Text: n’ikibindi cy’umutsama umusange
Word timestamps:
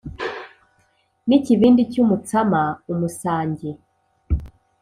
n’ikibindi 1.27 1.81
cy’umutsama 1.91 2.39
umusange 2.91 3.69